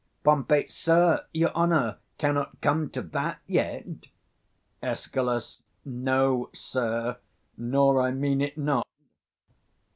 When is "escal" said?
4.81-5.59